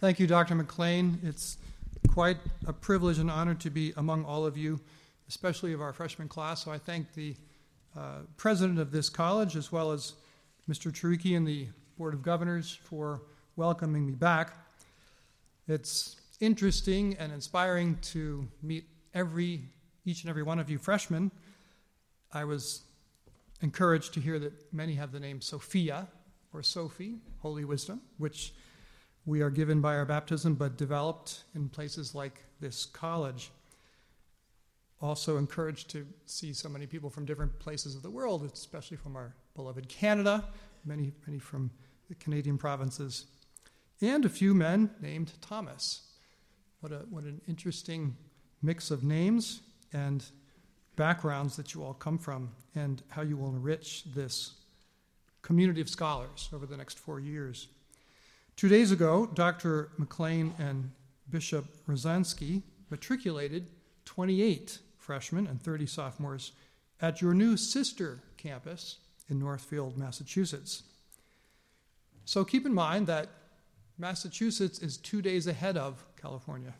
Thank 0.00 0.20
you, 0.20 0.28
Dr. 0.28 0.54
McLean. 0.54 1.18
It's 1.24 1.58
quite 2.06 2.36
a 2.68 2.72
privilege 2.72 3.18
and 3.18 3.28
honor 3.28 3.56
to 3.56 3.68
be 3.68 3.92
among 3.96 4.24
all 4.24 4.46
of 4.46 4.56
you, 4.56 4.78
especially 5.28 5.72
of 5.72 5.80
our 5.80 5.92
freshman 5.92 6.28
class. 6.28 6.64
So 6.64 6.70
I 6.70 6.78
thank 6.78 7.12
the 7.14 7.34
uh, 7.96 8.18
president 8.36 8.78
of 8.78 8.92
this 8.92 9.10
college 9.10 9.56
as 9.56 9.72
well 9.72 9.90
as 9.90 10.12
Mr. 10.70 10.92
Turicchi 10.92 11.36
and 11.36 11.44
the 11.44 11.66
Board 11.96 12.14
of 12.14 12.22
Governors 12.22 12.78
for 12.84 13.22
welcoming 13.56 14.06
me 14.06 14.12
back. 14.12 14.52
It's 15.66 16.14
interesting 16.38 17.16
and 17.18 17.32
inspiring 17.32 17.98
to 18.02 18.46
meet 18.62 18.84
every 19.14 19.62
each 20.04 20.22
and 20.22 20.30
every 20.30 20.44
one 20.44 20.60
of 20.60 20.70
you 20.70 20.78
freshmen. 20.78 21.32
I 22.32 22.44
was 22.44 22.82
encouraged 23.62 24.14
to 24.14 24.20
hear 24.20 24.38
that 24.38 24.52
many 24.72 24.94
have 24.94 25.10
the 25.10 25.18
name 25.18 25.40
Sophia 25.40 26.06
or 26.52 26.62
Sophie, 26.62 27.16
Holy 27.40 27.64
Wisdom, 27.64 28.00
which 28.18 28.52
we 29.28 29.42
are 29.42 29.50
given 29.50 29.82
by 29.82 29.94
our 29.94 30.06
baptism, 30.06 30.54
but 30.54 30.78
developed 30.78 31.44
in 31.54 31.68
places 31.68 32.14
like 32.14 32.42
this 32.60 32.86
college. 32.86 33.50
Also 35.02 35.36
encouraged 35.36 35.90
to 35.90 36.06
see 36.24 36.54
so 36.54 36.66
many 36.66 36.86
people 36.86 37.10
from 37.10 37.26
different 37.26 37.56
places 37.58 37.94
of 37.94 38.02
the 38.02 38.10
world, 38.10 38.50
especially 38.50 38.96
from 38.96 39.16
our 39.16 39.34
beloved 39.54 39.86
Canada, 39.86 40.42
many, 40.82 41.12
many 41.26 41.38
from 41.38 41.70
the 42.08 42.14
Canadian 42.14 42.56
provinces, 42.56 43.26
and 44.00 44.24
a 44.24 44.30
few 44.30 44.54
men 44.54 44.90
named 45.02 45.32
Thomas. 45.42 46.08
What, 46.80 46.92
a, 46.92 47.00
what 47.10 47.24
an 47.24 47.42
interesting 47.46 48.16
mix 48.62 48.90
of 48.90 49.04
names 49.04 49.60
and 49.92 50.24
backgrounds 50.96 51.54
that 51.56 51.74
you 51.74 51.84
all 51.84 51.94
come 51.94 52.16
from, 52.16 52.50
and 52.74 53.02
how 53.08 53.20
you 53.20 53.36
will 53.36 53.50
enrich 53.50 54.04
this 54.14 54.54
community 55.42 55.82
of 55.82 55.88
scholars 55.90 56.48
over 56.54 56.64
the 56.64 56.78
next 56.78 56.98
four 56.98 57.20
years. 57.20 57.68
Two 58.58 58.68
days 58.68 58.90
ago, 58.90 59.24
Dr. 59.34 59.90
McLean 59.98 60.52
and 60.58 60.90
Bishop 61.30 61.64
Rozanski 61.86 62.64
matriculated 62.90 63.68
28 64.04 64.80
freshmen 64.98 65.46
and 65.46 65.62
30 65.62 65.86
sophomores 65.86 66.50
at 67.00 67.22
your 67.22 67.34
new 67.34 67.56
sister 67.56 68.18
campus 68.36 68.96
in 69.28 69.38
Northfield, 69.38 69.96
Massachusetts. 69.96 70.82
So 72.24 72.44
keep 72.44 72.66
in 72.66 72.74
mind 72.74 73.06
that 73.06 73.28
Massachusetts 73.96 74.80
is 74.80 74.96
two 74.96 75.22
days 75.22 75.46
ahead 75.46 75.76
of 75.76 76.04
California. 76.20 76.74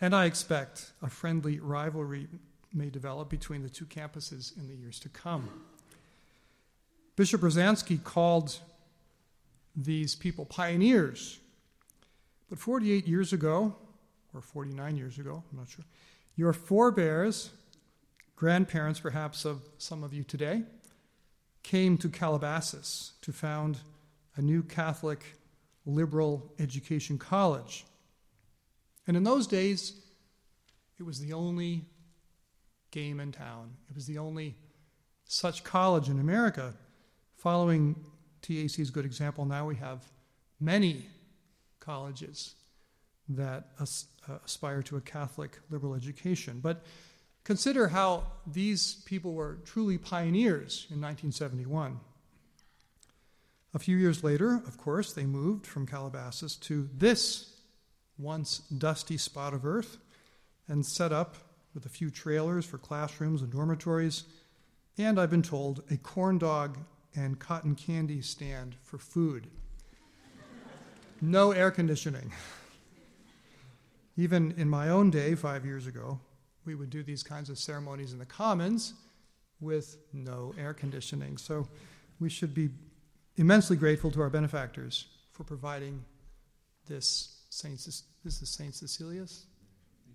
and 0.00 0.12
I 0.12 0.24
expect 0.24 0.90
a 1.02 1.08
friendly 1.08 1.60
rivalry 1.60 2.26
may 2.74 2.90
develop 2.90 3.30
between 3.30 3.62
the 3.62 3.70
two 3.70 3.86
campuses 3.86 4.58
in 4.58 4.66
the 4.66 4.74
years 4.74 4.98
to 4.98 5.08
come. 5.08 5.48
Bishop 7.14 7.42
Rozanski 7.42 8.02
called 8.02 8.58
these 9.76 10.14
people 10.14 10.44
pioneers. 10.46 11.38
But 12.48 12.58
48 12.58 13.06
years 13.06 13.32
ago, 13.32 13.76
or 14.34 14.40
49 14.40 14.96
years 14.96 15.18
ago, 15.18 15.42
I'm 15.50 15.58
not 15.58 15.68
sure, 15.68 15.84
your 16.36 16.52
forebears, 16.52 17.50
grandparents 18.36 19.00
perhaps 19.00 19.44
of 19.44 19.62
some 19.78 20.02
of 20.02 20.14
you 20.14 20.22
today, 20.22 20.62
came 21.62 21.98
to 21.98 22.08
Calabasas 22.08 23.12
to 23.22 23.32
found 23.32 23.78
a 24.36 24.42
new 24.42 24.62
Catholic 24.62 25.24
liberal 25.84 26.52
education 26.58 27.18
college. 27.18 27.84
And 29.06 29.16
in 29.16 29.24
those 29.24 29.46
days, 29.46 29.94
it 30.98 31.04
was 31.04 31.20
the 31.20 31.32
only 31.32 31.84
game 32.90 33.20
in 33.20 33.32
town. 33.32 33.72
It 33.88 33.94
was 33.94 34.06
the 34.06 34.18
only 34.18 34.56
such 35.24 35.64
college 35.64 36.08
in 36.08 36.20
America. 36.20 36.74
Following 37.36 37.96
TAC's 38.46 38.90
good 38.90 39.04
example, 39.04 39.44
now 39.44 39.66
we 39.66 39.76
have 39.76 40.04
many 40.60 41.06
colleges 41.80 42.54
that 43.28 43.70
as, 43.80 44.06
uh, 44.28 44.38
aspire 44.44 44.82
to 44.82 44.96
a 44.96 45.00
Catholic 45.00 45.58
liberal 45.70 45.94
education. 45.94 46.60
But 46.60 46.84
consider 47.44 47.88
how 47.88 48.24
these 48.46 49.02
people 49.04 49.34
were 49.34 49.58
truly 49.64 49.98
pioneers 49.98 50.86
in 50.90 51.00
1971. 51.00 51.98
A 53.74 53.78
few 53.78 53.96
years 53.96 54.22
later, 54.22 54.54
of 54.54 54.78
course, 54.78 55.12
they 55.12 55.26
moved 55.26 55.66
from 55.66 55.86
Calabasas 55.86 56.56
to 56.56 56.88
this 56.96 57.52
once 58.18 58.60
dusty 58.60 59.18
spot 59.18 59.52
of 59.52 59.66
earth 59.66 59.98
and 60.68 60.86
set 60.86 61.12
up 61.12 61.36
with 61.74 61.84
a 61.84 61.90
few 61.90 62.10
trailers 62.10 62.64
for 62.64 62.78
classrooms 62.78 63.42
and 63.42 63.52
dormitories, 63.52 64.24
and 64.96 65.20
I've 65.20 65.30
been 65.30 65.42
told 65.42 65.82
a 65.90 65.98
corn 65.98 66.38
dog 66.38 66.78
and 67.16 67.38
cotton 67.38 67.74
candy 67.74 68.20
stand 68.20 68.76
for 68.82 68.98
food. 68.98 69.48
no 71.20 71.50
air 71.52 71.70
conditioning. 71.70 72.30
Even 74.16 74.52
in 74.56 74.68
my 74.68 74.88
own 74.88 75.10
day, 75.10 75.34
five 75.34 75.64
years 75.64 75.86
ago, 75.86 76.20
we 76.64 76.74
would 76.74 76.90
do 76.90 77.02
these 77.02 77.22
kinds 77.22 77.50
of 77.50 77.58
ceremonies 77.58 78.12
in 78.12 78.18
the 78.18 78.26
commons 78.26 78.94
with 79.60 79.96
no 80.12 80.54
air 80.58 80.74
conditioning. 80.74 81.36
So 81.38 81.66
we 82.20 82.28
should 82.28 82.54
be 82.54 82.70
immensely 83.36 83.76
grateful 83.76 84.10
to 84.10 84.20
our 84.20 84.30
benefactors 84.30 85.06
for 85.32 85.44
providing 85.44 86.04
this 86.86 87.44
Saint. 87.50 87.78
This 88.24 88.42
is 88.42 88.48
Saint 88.48 88.74
Cecilius. 88.74 89.44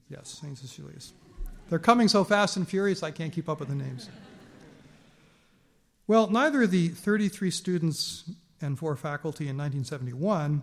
Yes, 0.10 0.40
Saint 0.42 0.58
Cecilius. 0.58 1.14
They're 1.70 1.80
coming 1.80 2.08
so 2.08 2.24
fast 2.24 2.58
and 2.58 2.68
furious, 2.68 3.02
I 3.02 3.12
can't 3.12 3.32
keep 3.32 3.48
up 3.48 3.60
with 3.60 3.70
the 3.70 3.76
names. 3.76 4.10
Well, 6.12 6.30
neither 6.30 6.68
the 6.68 6.90
33 6.90 7.52
students 7.52 8.30
and 8.60 8.78
four 8.78 8.98
faculty 8.98 9.48
in 9.48 9.56
1971, 9.56 10.62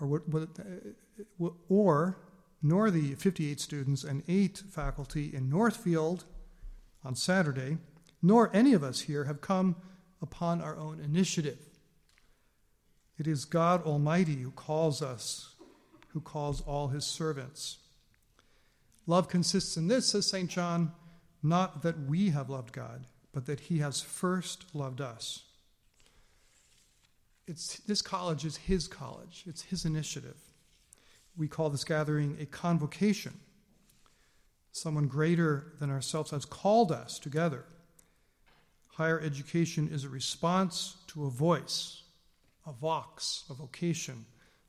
or, 0.00 0.22
uh, 0.34 1.48
or 1.68 2.16
nor 2.62 2.90
the 2.90 3.16
58 3.16 3.60
students 3.60 4.02
and 4.02 4.22
eight 4.28 4.62
faculty 4.70 5.30
in 5.34 5.50
Northfield 5.50 6.24
on 7.04 7.14
Saturday, 7.16 7.76
nor 8.22 8.50
any 8.56 8.72
of 8.72 8.82
us 8.82 9.00
here 9.00 9.24
have 9.24 9.42
come 9.42 9.76
upon 10.22 10.62
our 10.62 10.78
own 10.78 11.00
initiative. 11.00 11.58
It 13.18 13.26
is 13.26 13.44
God 13.44 13.82
Almighty 13.82 14.36
who 14.36 14.52
calls 14.52 15.02
us, 15.02 15.54
who 16.14 16.20
calls 16.22 16.62
all 16.62 16.88
his 16.88 17.04
servants. 17.04 17.76
Love 19.06 19.28
consists 19.28 19.76
in 19.76 19.88
this, 19.88 20.08
says 20.08 20.30
St. 20.30 20.48
John, 20.48 20.92
not 21.42 21.82
that 21.82 22.06
we 22.06 22.30
have 22.30 22.48
loved 22.48 22.72
God, 22.72 23.04
but 23.36 23.44
that 23.44 23.60
he 23.60 23.80
has 23.80 24.00
first 24.00 24.64
loved 24.74 24.98
us. 24.98 25.42
It's, 27.46 27.80
this 27.80 28.00
college 28.00 28.46
is 28.46 28.56
his 28.56 28.88
college, 28.88 29.44
it's 29.46 29.64
his 29.64 29.84
initiative. 29.84 30.38
We 31.36 31.46
call 31.46 31.68
this 31.68 31.84
gathering 31.84 32.38
a 32.40 32.46
convocation. 32.46 33.34
Someone 34.72 35.06
greater 35.06 35.74
than 35.80 35.90
ourselves 35.90 36.30
has 36.30 36.46
called 36.46 36.90
us 36.90 37.18
together. 37.18 37.66
Higher 38.92 39.20
education 39.20 39.90
is 39.92 40.04
a 40.04 40.08
response 40.08 40.96
to 41.08 41.26
a 41.26 41.30
voice, 41.30 42.04
a 42.66 42.72
vox, 42.72 43.44
a 43.50 43.54
vocation, 43.54 44.24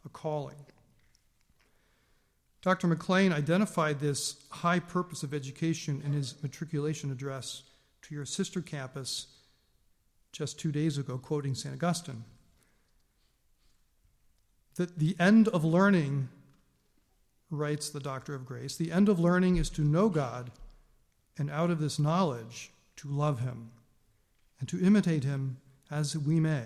a 0.06 0.10
calling. 0.10 0.66
Dr. 2.62 2.88
McLean 2.88 3.32
identified 3.32 4.02
this 4.02 4.46
high 4.50 4.80
purpose 4.80 5.24
of 5.24 5.34
education 5.34 6.02
in 6.06 6.12
his 6.12 6.36
matriculation 6.44 7.14
address 7.14 7.64
to 8.08 8.16
your 8.16 8.26
sister 8.26 8.62
campus 8.62 9.28
just 10.32 10.60
two 10.60 10.72
days 10.72 10.98
ago, 10.98 11.18
quoting 11.18 11.56
St. 11.56 11.76
Augustine. 11.76 12.24
That 14.76 14.98
the 14.98 15.16
end 15.20 15.48
of 15.50 15.66
learning, 15.66 16.30
writes 17.50 17.90
the 17.90 18.00
Doctor 18.00 18.34
of 18.36 18.46
Grace, 18.46 18.76
the 18.76 18.92
end 18.92 19.10
of 19.10 19.20
learning 19.20 19.58
is 19.58 19.70
to 19.72 19.82
know 19.82 20.10
God, 20.10 20.52
and 21.38 21.50
out 21.50 21.70
of 21.70 21.80
this 21.80 22.00
knowledge, 22.00 22.72
to 22.98 23.10
love 23.10 23.42
Him, 23.42 23.72
and 24.60 24.70
to 24.70 24.84
imitate 24.84 25.24
Him 25.24 25.58
as 25.92 26.18
we 26.18 26.40
may 26.40 26.66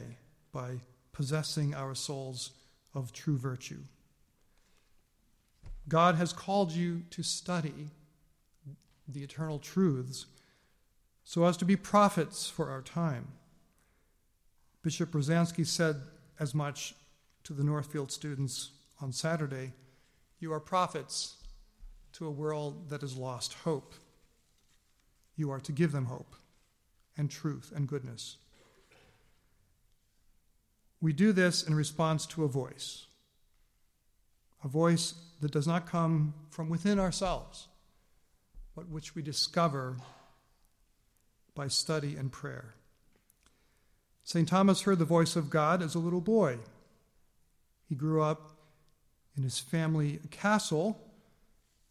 by 0.51 0.81
possessing 1.11 1.73
our 1.73 1.95
souls 1.95 2.51
of 2.93 3.13
true 3.13 3.37
virtue. 3.37 3.79
God 5.87 6.15
has 6.15 6.33
called 6.33 6.71
you 6.71 7.03
to 7.09 7.23
study 7.23 7.89
the 9.07 9.23
eternal 9.23 9.59
truths 9.59 10.25
so 11.31 11.45
as 11.45 11.55
to 11.55 11.63
be 11.63 11.77
prophets 11.77 12.49
for 12.49 12.69
our 12.69 12.81
time. 12.81 13.25
Bishop 14.81 15.13
Rozanski 15.13 15.65
said 15.65 15.95
as 16.41 16.53
much 16.53 16.93
to 17.45 17.53
the 17.53 17.63
Northfield 17.63 18.11
students 18.11 18.71
on 19.01 19.13
Saturday 19.13 19.71
You 20.41 20.51
are 20.51 20.59
prophets 20.59 21.37
to 22.17 22.27
a 22.27 22.31
world 22.31 22.89
that 22.89 22.99
has 22.99 23.15
lost 23.15 23.53
hope. 23.53 23.95
You 25.37 25.51
are 25.51 25.61
to 25.61 25.71
give 25.71 25.93
them 25.93 26.07
hope 26.07 26.35
and 27.15 27.31
truth 27.31 27.71
and 27.73 27.87
goodness. 27.87 28.35
We 30.99 31.13
do 31.13 31.31
this 31.31 31.63
in 31.63 31.75
response 31.75 32.25
to 32.25 32.43
a 32.43 32.49
voice 32.49 33.05
a 34.65 34.67
voice 34.67 35.13
that 35.39 35.51
does 35.51 35.65
not 35.65 35.89
come 35.89 36.33
from 36.49 36.67
within 36.67 36.99
ourselves, 36.99 37.69
but 38.75 38.89
which 38.89 39.15
we 39.15 39.21
discover 39.21 39.95
by 41.61 41.67
study 41.67 42.15
and 42.15 42.31
prayer. 42.31 42.73
St. 44.23 44.47
Thomas 44.47 44.81
heard 44.81 44.97
the 44.97 45.05
voice 45.05 45.35
of 45.35 45.51
God 45.51 45.83
as 45.83 45.93
a 45.93 45.99
little 45.99 46.19
boy. 46.19 46.57
He 47.87 47.93
grew 47.93 48.23
up 48.23 48.53
in 49.37 49.43
his 49.43 49.59
family 49.59 50.19
castle, 50.31 50.99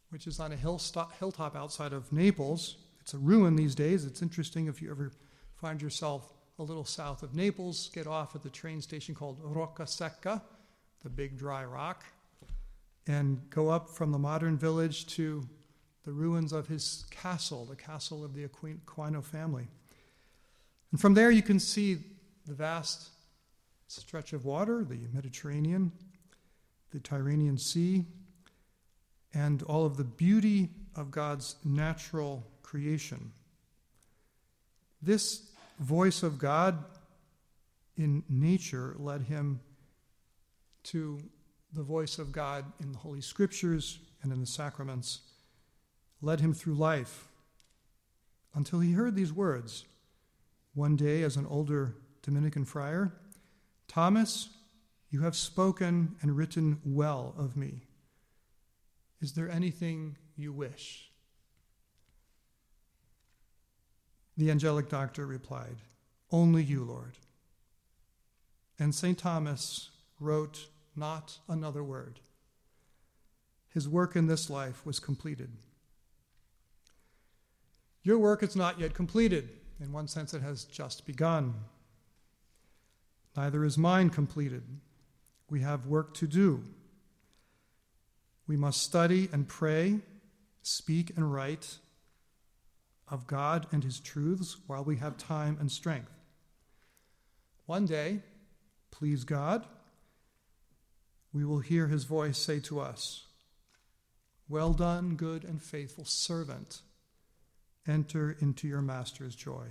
which 0.08 0.26
is 0.26 0.40
on 0.40 0.50
a 0.50 0.56
hilltop 0.56 1.55
outside 1.55 1.93
of 1.93 2.12
Naples. 2.12 2.78
It's 3.00 3.14
a 3.14 3.19
ruin 3.19 3.55
these 3.55 3.76
days. 3.76 4.05
It's 4.05 4.22
interesting 4.22 4.67
if 4.67 4.82
you 4.82 4.90
ever 4.90 5.12
find 5.55 5.81
yourself 5.81 6.32
a 6.58 6.64
little 6.64 6.84
south 6.84 7.22
of 7.22 7.37
Naples, 7.37 7.90
get 7.94 8.08
off 8.08 8.34
at 8.34 8.43
the 8.43 8.50
train 8.50 8.82
station 8.82 9.14
called 9.14 9.38
Rocca 9.40 9.84
Secca, 9.84 10.43
the 11.05 11.11
big 11.11 11.38
dry 11.38 11.64
rock, 11.64 12.02
and 13.06 13.49
go 13.50 13.69
up 13.69 13.88
from 13.88 14.11
the 14.11 14.19
modern 14.19 14.58
village 14.58 15.06
to 15.14 15.49
the 16.05 16.12
ruins 16.12 16.52
of 16.52 16.67
his 16.67 17.05
castle, 17.11 17.64
the 17.64 17.76
castle 17.76 18.25
of 18.25 18.35
the 18.35 18.47
Aquino 18.47 19.23
family. 19.23 19.69
And 20.93 21.00
from 21.00 21.14
there, 21.14 21.31
you 21.31 21.43
can 21.43 21.61
see 21.61 21.99
the 22.47 22.55
vast 22.55 23.11
stretch 23.87 24.32
of 24.32 24.44
water, 24.44 24.85
the 24.85 25.00
Mediterranean, 25.12 25.93
the 26.91 27.00
Tyrrhenian 27.00 27.58
Sea, 27.58 28.05
and 29.35 29.62
all 29.64 29.85
of 29.85 29.97
the 29.97 30.05
beauty 30.05 30.70
of 30.97 31.11
God's 31.11 31.56
natural 31.64 32.44
creation. 32.62 33.32
This 35.03 35.50
voice 35.79 36.23
of 36.23 36.38
God 36.38 36.85
in 37.96 38.23
nature 38.29 38.94
led 38.99 39.23
him 39.23 39.61
to 40.85 41.20
the 41.73 41.82
voice 41.82 42.19
of 42.19 42.32
God 42.32 42.64
in 42.81 42.93
the 42.93 42.99
Holy 42.99 43.20
Scriptures 43.20 43.99
and 44.23 44.32
in 44.32 44.41
the 44.41 44.46
sacraments, 44.46 45.20
led 46.22 46.40
him 46.40 46.52
through 46.52 46.75
life 46.75 47.28
until 48.55 48.81
he 48.81 48.93
heard 48.93 49.14
these 49.14 49.32
words 49.32 49.84
one 50.75 50.96
day 50.96 51.22
as 51.22 51.37
an 51.37 51.46
older 51.46 51.96
Dominican 52.22 52.64
friar 52.64 53.12
Thomas, 53.88 54.50
you 55.11 55.22
have 55.22 55.34
spoken 55.34 56.14
and 56.22 56.37
written 56.37 56.81
well 56.84 57.34
of 57.37 57.56
me. 57.56 57.82
Is 59.20 59.32
there 59.32 59.50
anything 59.50 60.17
you 60.37 60.52
wish? 60.52 61.11
The 64.37 64.49
angelic 64.49 64.88
doctor 64.88 65.26
replied, 65.26 65.78
Only 66.31 66.62
you, 66.62 66.84
Lord. 66.84 67.19
And 68.78 68.94
St. 68.94 69.19
Thomas 69.19 69.90
wrote 70.20 70.69
not 70.94 71.38
another 71.49 71.82
word. 71.82 72.20
His 73.75 73.88
work 73.88 74.14
in 74.14 74.28
this 74.28 74.49
life 74.49 74.87
was 74.87 75.00
completed. 75.00 75.50
Your 78.02 78.19
work 78.19 78.43
is 78.43 78.56
not 78.56 78.79
yet 78.81 78.94
completed. 78.94 79.49
In 79.81 79.93
one 79.93 80.08
sense, 80.08 80.35
it 80.35 80.43
has 80.43 80.64
just 80.64 81.06
begun. 81.06 81.55
Neither 83.37 83.64
is 83.64 83.79
mine 83.79 84.11
completed. 84.11 84.62
We 85.49 85.61
have 85.61 85.87
work 85.87 86.14
to 86.14 86.26
do. 86.26 86.62
We 88.47 88.56
must 88.56 88.82
study 88.82 89.29
and 89.32 89.47
pray, 89.47 90.00
speak 90.62 91.12
and 91.17 91.32
write 91.32 91.79
of 93.08 93.26
God 93.26 93.67
and 93.73 93.85
His 93.85 94.00
truths 94.00 94.56
while 94.67 94.85
we 94.85 94.96
have 94.96 95.17
time 95.17 95.56
and 95.61 95.70
strength. 95.70 96.11
One 97.67 97.87
day, 97.87 98.20
please 98.91 99.25
God, 99.25 99.67
we 101.32 101.44
will 101.44 101.61
hear 101.61 101.88
His 101.88 102.05
voice 102.05 102.38
say 102.38 102.61
to 102.61 102.81
us, 102.81 103.26
Well 104.49 104.73
done, 104.73 105.14
good 105.17 105.44
and 105.44 105.62
faithful 105.62 106.05
servant. 106.05 106.82
Enter 107.87 108.37
into 108.41 108.69
your 108.69 108.82
Master's 108.82 109.35
joy. 109.35 109.67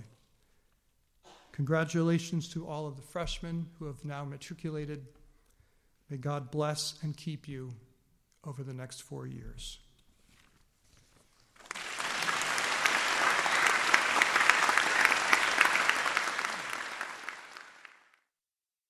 Congratulations 1.52 2.48
to 2.48 2.66
all 2.66 2.86
of 2.86 2.96
the 2.96 3.02
freshmen 3.02 3.68
who 3.78 3.86
have 3.86 4.04
now 4.04 4.24
matriculated. 4.24 5.06
May 6.08 6.16
God 6.16 6.50
bless 6.50 6.94
and 7.02 7.16
keep 7.16 7.46
you 7.46 7.74
over 8.44 8.62
the 8.62 8.72
next 8.72 9.02
four 9.02 9.26
years. 9.26 9.78